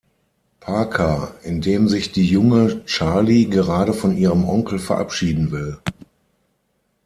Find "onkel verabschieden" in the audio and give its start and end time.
4.49-5.51